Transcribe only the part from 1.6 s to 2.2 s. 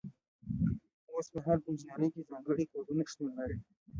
په انجنیری